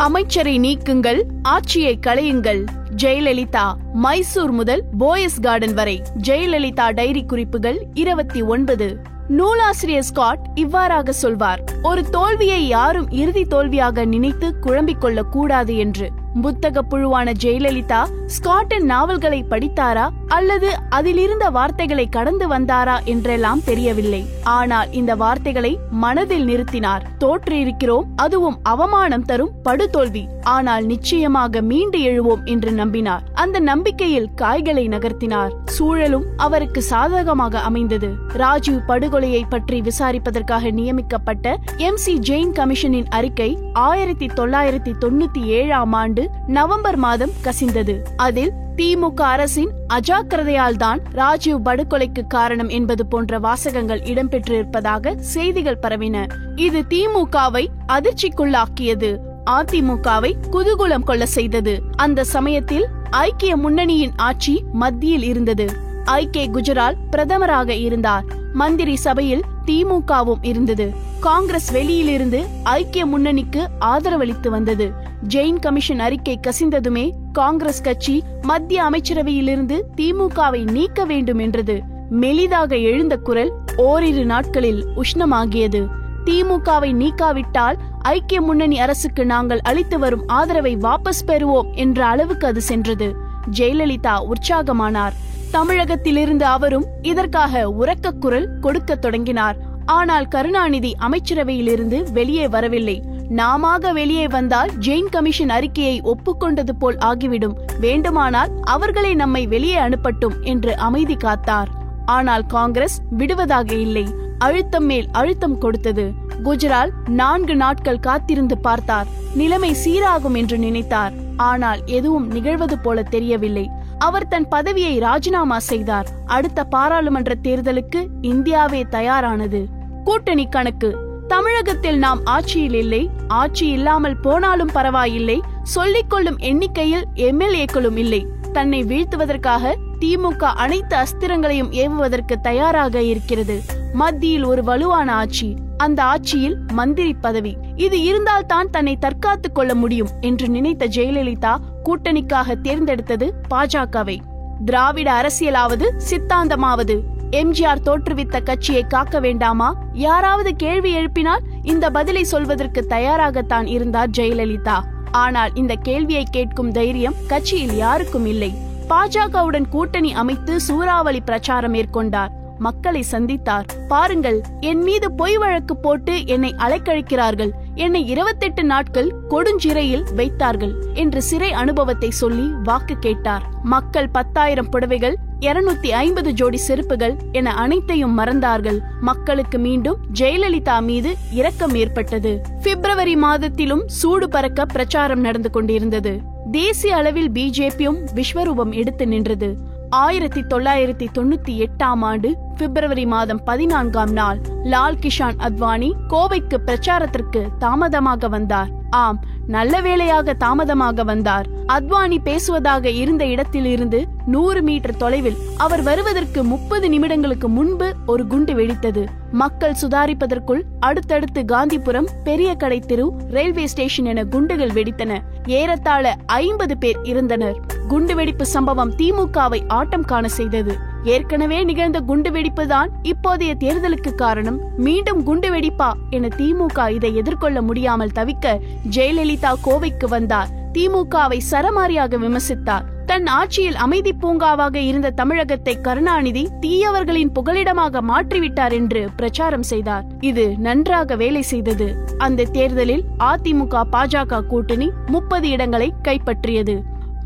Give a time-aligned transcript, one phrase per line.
[0.00, 2.64] அமைச்சரை நீக்குங்கள் ஆட்சியை களையுங்கள்.
[2.96, 6.02] ஜெயலலிதா மைசூர் முதல் போயஸ் கார்டன் வரை.
[6.22, 9.00] ஜெயலலிதா டைரி குறிப்புகள் இருபத்தி ஒன்பது.
[9.28, 16.10] நூலாசிரியர் ஸ்காட் இவ்வாறாக சொல்வார் ஒரு தோல்வியை யாரும் இறுதி தோல்வியாக நினைத்து குழம்பிக் கொள்ளக் கூடாது என்று.
[16.42, 24.20] புத்தக புழுவான ஜெயலலிதா ஸ்காட்டின் நாவல்களை படித்தாரா அல்லது அதிலிருந்த வார்த்தைகளை கடந்து வந்தாரா என்றெல்லாம் தெரியவில்லை.
[24.42, 27.02] ஆனால் இந்த வார்த்தைகளை மனதில் நிறுத்தினார்.
[27.18, 30.24] தோற்றிருக்கிறோம் அதுவும் அவமானம் தரும் படுதோல்வி.
[30.42, 33.24] ஆனால் நிச்சயமாக மீண்டு எழுவோம் என்று நம்பினார்.
[33.34, 35.52] அந்த நம்பிக்கையில் காய்களை நகர்த்தினார்.
[35.64, 38.10] சூழலும் அவருக்கு சாதகமாக அமைந்தது.
[38.42, 46.30] ராஜீவ் படுகொலையை பற்றி விசாரிப்பதற்காக நியமிக்கப்பட்ட எம் சி ஜெயின் கமிஷனின் அறிக்கை ஆயிரத்தி தொள்ளாயிரத்தி தொண்ணூத்தி ஏழாம் ஆண்டு
[46.46, 47.96] நவம்பர் மாதம் கசிந்தது.
[48.26, 56.16] அதில் திமுக அரசின் அஜாக்கிரதையால் தான் ராஜீவ் படுகொலைக்கு காரணம் என்பது போன்ற வாசகங்கள் இடம்பெற்றிருப்பதாக செய்திகள் பரவின.
[56.56, 59.16] இது திமுகவை அதிர்ச்சிக்குள்ளாக்கியது.
[59.50, 61.82] அதிமுகவை குதூகுலம் கொள்ள செய்தது.
[61.96, 65.70] அந்த சமயத்தில் ஐக்கிய முன்னணியின் ஆட்சி மத்தியில் இருந்தது.
[66.04, 68.24] ஐ கே குஜரால் பிரதமராக இருந்தார்.
[68.52, 70.92] மந்திரி சபையில் திமுகவும் இருந்தது.
[71.20, 74.92] காங்கிரஸ் வெளியிலிருந்து ஐக்கிய முன்னணிக்கு ஆதரவளித்து வந்தது.
[75.28, 81.82] ஜெயின் கமிஷன் அறிக்கை கசிந்ததுமே காங்கிரஸ் கட்சி மத்திய அமைச்சரவையிலிருந்து திமுகவை நீக்க வேண்டும் என்றது.
[82.10, 85.86] மெலிதாக எழுந்த குரல் ஓரிரு நாட்களில் உஷ்ணமாகியது.
[86.24, 93.14] திமுகவை நீக்காவிட்டால் ஐக்கிய முன்னணி அரசுக்கு நாங்கள் அளித்து வரும் ஆதரவை வாபஸ் பெறுவோம் என்ற அளவுக்கு அது சென்றது.
[93.50, 95.12] ஜெயலலிதா உற்சாகமானார்.
[95.50, 99.69] தமிழகத்திலிருந்து அவரும் இதற்காக உரக்க குரல் கொடுக்க தொடங்கினார்.
[99.98, 102.96] ஆனால் கருணாநிதி அமைச்சரவையிலிருந்து வெளியே வரவில்லை.
[103.38, 107.58] நாமாக வெளியே வந்தால் ஜெயின் கமிஷன் அறிக்கையை ஒப்புக்கொண்டது போல் ஆகிவிடும்.
[107.80, 111.70] வேண்டுமானால் அவர்களை நம்மை வெளியே அனுப்பட்டும் என்று அமைதி காத்தார்.
[112.06, 114.06] ஆனால் காங்கிரஸ் விடுவதாக இல்லை.
[114.38, 116.04] அழுத்தம் மேல் அழுத்தம் கொடுத்தது.
[116.44, 119.10] குஜரால் நான்கு நாட்கள் காத்திருந்து பார்த்தார்.
[119.34, 121.16] நிலைமை சீராகும் என்று நினைத்தார்.
[121.36, 123.66] ஆனால் எதுவும் நிகழ்வது போல தெரியவில்லை.
[123.98, 126.08] அவர் தன் பதவியை ராஜினாமா செய்தார்.
[126.36, 129.60] அடுத்த பாராளுமன்ற தேர்தலுக்கு இந்தியாவே தயாரானது.
[130.04, 130.98] கூட்டணி கணக்கு.
[131.28, 138.26] தமிழகத்தில் நாம் ஆட்சியில் இல்லை ஆட்சி இல்லாமல் போனாலும் பரவாயில்லை சொல்லிக் கொள்ளும் எண்ணிக்கையில் எம்எல்ஏக்களும் இல்லை.
[138.52, 143.62] தன்னை வீழ்த்துவதற்காக திமுக அனைத்து அஸ்திரங்களையும் ஏவுவதற்கு தயாராக இருக்கிறது.
[143.92, 147.56] மத்தியில் ஒரு வலுவான ஆட்சி அந்த ஆட்சியில் மந்திரி பதவி.
[147.76, 154.18] இது இருந்தால் தான் தன்னை தற்காத்துக் கொள்ள முடியும் என்று நினைத்த ஜெயலலிதா கூட்டணிக்காக தேர்ந்தெடுத்தது பாஜகவை.
[154.64, 157.00] திராவிட அரசியலாவது சித்தாந்தமாவது.
[157.30, 159.74] எம்ஜிஆர் தோற்றுவித்த கட்சியை காக்க வேண்டாமா?
[159.92, 164.78] யாராவது கேள்வி எழுப்பினால் இந்த பதிலை சொல்வதற்கு தயாராகத்தான் இருந்தார் ஜெயலலிதா.
[165.10, 168.54] ஆனால் இந்த கேள்வியை கேட்கும் தைரியம் கட்சியில் யாருக்கும் இல்லை.
[168.88, 172.32] பாஜகவுடன் கூட்டணி அமைத்து சூறாவளி பிரச்சாரம் மேற்கொண்டார்.
[172.58, 173.66] மக்களை சந்தித்தார்.
[173.88, 177.50] பாருங்கள் என் மீது பொய் வழக்கு போட்டு என்னை அலைக்கழிக்கிறார்கள்.
[177.74, 183.42] என்னை இருபத்தெட்டு நாட்கள் கொடுஞ்சிறையில் வைத்தார்கள் என்று சிறை அனுபவத்தை சொல்லி வாக்கு கேட்டார்.
[183.62, 188.78] மக்கள் பத்தாயிரம் புடவைகள் இருநூத்தி ஐம்பது ஜோடி செருப்புகள் என அனைத்தையும் மறந்தார்கள்.
[189.00, 192.42] மக்களுக்கு மீண்டும் ஜெயலலிதா மீது இரக்கம் ஏற்பட்டது.
[192.62, 196.20] பிப்ரவரி மாதத்திலும் சூடு பறக்க பிரச்சாரம் நடந்து கொண்டிருந்தது.
[196.50, 199.68] தேசிய அளவில் பிஜேபியும் விஸ்வரூபம் எடுத்து நின்றது.
[199.90, 208.28] ஆயிரத்தி தொள்ளாயிரத்தி தொண்ணூத்தி எட்டாம் ஆண்டு பிப்ரவரி மாதம் பதினான்காம் நாள் லால் கிஷான் அத்வானி கோவைக்கு பிரச்சாரத்திற்கு தாமதமாக
[208.28, 208.68] வந்தார்.
[208.90, 209.20] ஆம்
[209.54, 211.46] நல்ல வேளையாக தாமதமாக வந்தார்.
[211.66, 218.52] அத்வானி பேசுவதாக இருந்த இடத்தில் இருந்து நூறு மீட்டர் தொலைவில் அவர் வருவதற்கு முப்பது நிமிடங்களுக்கு முன்பு ஒரு குண்டு
[218.54, 219.02] வெடித்தது.
[219.32, 225.18] மக்கள் சுதாரிப்பதற்குள் அடுத்தடுத்து காந்திபுரம் பெரிய கடை தெரு ரயில்வே ஸ்டேஷன் என குண்டுகள் வெடித்தன.
[225.46, 230.76] ஏறத்தாழ ஐம்பது பேர் இருந்தனர் குண்டுவெடிப்பு சம்பவம் திமுகவை ஆட்டம் காண செய்தது.
[231.04, 234.60] ஏற்கனவே நிகழ்ந்த குண்டுவெடிப்பு தான் இப்போதைய தேர்தலுக்கு காரணம்.
[234.76, 240.48] மீண்டும் குண்டுவெடிப்பா என திமுக இதை எதிர்கொள்ள முடியாமல் தவிக்க ஜெயலலிதா கோவைக்கு வந்தார்.
[240.72, 242.82] திமுகவை சரமாரியாக விமர்சித்தார்.
[243.06, 250.04] தன் ஆட்சியில் அமைதி பூங்காவாக இருந்த தமிழகத்தை கருணாநிதி தீயவர்களின் புகலிடமாக மாற்றிவிட்டார் என்று பிரச்சாரம் செய்தார்.
[250.20, 252.04] இது நன்றாக வேலை செய்தது.
[252.18, 256.82] அந்த தேர்தலில் அதிமுக பாஜக கூட்டணி முப்பது இடங்களை கைப்பற்றியது.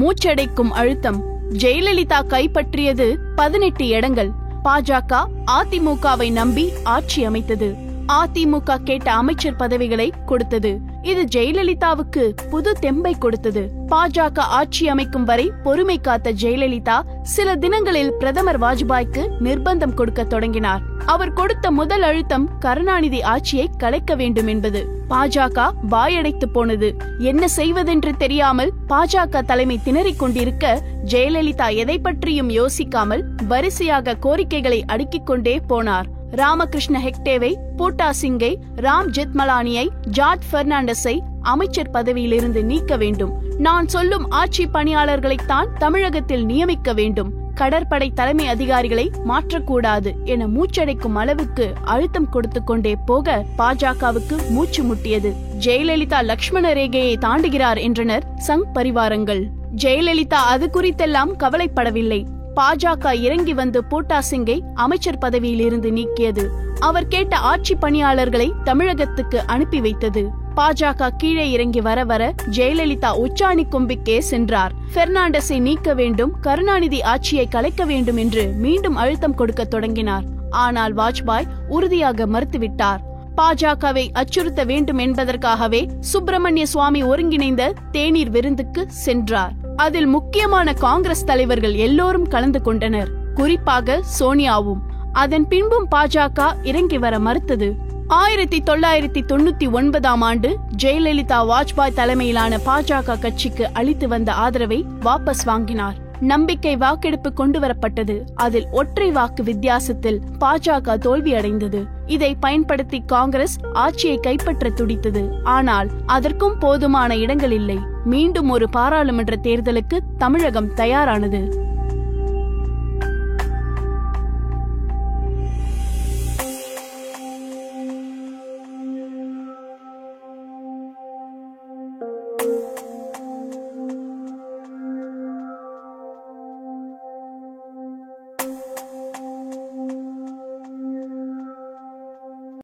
[0.00, 1.36] மூச்சடைக்கும் அழுத்தம்.
[1.52, 4.30] ஜெயலலிதா கைப்பற்றியது பதினெட்டு இடங்கள்.
[4.64, 7.74] பாஜக அதிமுகவை நம்பி ஆட்சி அமைத்தது.
[8.08, 10.80] அதிமுக கேட்ட அமைச்சர் பதவிகளை கொடுத்தது.
[11.02, 13.70] இது ஜெயலலிதாவுக்கு புது தெம்பை கொடுத்தது.
[13.88, 20.82] பாஜக ஆட்சி அமைக்கும் வரை பொறுமை காத்த ஜெயலலிதா சில தினங்களில் பிரதமர் வாஜ்பாய்க்கு நிர்பந்தம் கொடுக்க தொடங்கினார்.
[21.06, 24.96] அவர் கொடுத்த முதல் அழுத்தம் கருணாநிதி ஆட்சியை கலைக்க வேண்டும் என்பது.
[25.08, 26.94] பாஜக வாயடைத்து போனது.
[27.18, 35.60] என்ன செய்வதென்று தெரியாமல் பாஜக தலைமை திணறிக் கொண்டிருக்க ஜெயலலிதா எதை பற்றியும் யோசிக்காமல் வரிசையாக கோரிக்கைகளை அடுக்கிக் கொண்டே
[35.68, 36.04] போனார்.
[36.30, 43.42] ராமகிருஷ்ண ஹெக்டேவை பூட்டா சிங்கை ராம் ஜெத்மலானியை ஜார்ஜ் பெர்னாண்டஸை அமைச்சர் பதவியிலிருந்து நீக்க வேண்டும்.
[43.58, 47.32] நான் சொல்லும் ஆட்சி பணியாளர்களைத்தான் தமிழகத்தில் நியமிக்க வேண்டும்.
[47.54, 55.32] கடற்படை தலைமை அதிகாரிகளை மாற்றக்கூடாது என மூச்சடைக்கும் அளவுக்கு அழுத்தம் கொடுத்து கொண்டே போக பாஜகவுக்கு மூச்சு முட்டியது.
[55.58, 59.46] ஜெயலலிதா லக்ஷ்மண ரேகையை தாண்டுகிறார் என்றனர் சங் பரிவாரங்கள்.
[59.76, 62.26] ஜெயலலிதா அது குறித்தெல்லாம் கவலைப்படவில்லை.
[62.58, 66.44] பாஜக இறங்கி வந்து பூட்டா சிங்கை அமைச்சர் பதவியில் இருந்து நீக்கியது.
[66.78, 70.22] அவர் கேட்ட ஆட்சி பணியாளர்களை தமிழகத்துக்கு அனுப்பி வைத்தது.
[70.56, 74.72] பாஜக கீழே இறங்கி வர வர ஜெயலலிதா உச்சாணி கொம்பிக்கே சென்றார்.
[74.94, 80.24] பெர்னாண்டஸை நீக்க வேண்டும் கருணாநிதி ஆட்சியை கலைக்க வேண்டும் என்று மீண்டும் அழுத்தம் கொடுக்க தொடங்கினார்.
[80.50, 83.00] ஆனால் வாஜ்பாய் உறுதியாக மறுத்துவிட்டார்.
[83.36, 89.52] பாஜகவை அச்சுறுத்த வேண்டும் என்பதற்காகவே சுப்பிரமணிய சுவாமி ஒருங்கிணைந்த தேநீர் விருந்துக்கு சென்றார்.
[89.78, 93.08] அதில் முக்கியமான காங்கிரஸ் தலைவர்கள் எல்லோரும் கலந்து கொண்டனர்.
[93.34, 94.78] குறிப்பாக சோனியாவும்.
[95.12, 97.74] அதன் பின்பும் பாஜக இறங்கி வர மறுத்தது.
[98.06, 105.94] ஆயிரத்தி தொள்ளாயிரத்தி தொண்ணூத்தி ஒன்பதாம் ஆண்டு ஜெயலலிதா வாஜ்பாய் தலைமையிலான பாஜக கட்சிக்கு அளித்து வந்த ஆதரவை வாபஸ் வாங்கினார்.
[106.20, 108.20] நம்பிக்கை வாக்கெடுப்பு கொண்டு வரப்பட்டது.
[108.34, 111.84] அதில் ஒற்றை வாக்கு வித்தியாசத்தில் பாஜக தோல்வியடைந்தது.
[112.08, 115.22] இதை பயன்படுத்தி காங்கிரஸ் ஆட்சியை கைப்பற்ற துடித்தது.
[115.44, 117.78] ஆனால் அதற்கும் போதுமான இடங்கள் இல்லை.
[118.04, 121.66] மீண்டும் ஒரு பாராளுமன்ற தேர்தலுக்கு தமிழகம் தயாரானது.